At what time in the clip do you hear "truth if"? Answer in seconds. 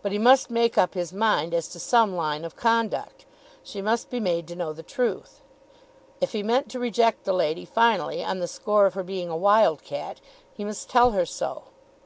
4.82-6.32